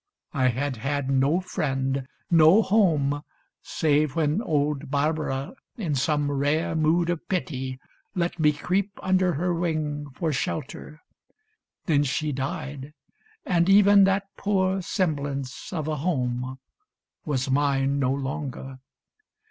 I 0.33 0.47
had 0.47 0.77
had 0.77 1.11
No 1.11 1.41
friend, 1.41 2.07
no 2.31 2.63
home, 2.63 3.21
save 3.61 4.15
when 4.15 4.41
old 4.41 4.89
Barbara 4.89 5.53
In 5.77 5.93
some 5.93 6.31
rare 6.31 6.73
mood 6.75 7.11
of 7.11 7.29
pity 7.29 7.79
let 8.15 8.39
me 8.39 8.51
creep 8.51 8.93
Under 9.03 9.33
her 9.35 9.53
wing 9.53 10.09
for 10.09 10.33
shelter. 10.33 11.03
Then 11.85 12.03
she 12.03 12.31
died, 12.31 12.93
And 13.45 13.69
even 13.69 14.05
that 14.05 14.25
poor 14.37 14.81
semblance 14.81 15.71
of 15.71 15.87
a 15.87 15.97
home 15.97 16.57
Was 17.23 17.51
mine 17.51 17.99
no 17.99 18.11
longer. 18.11 18.79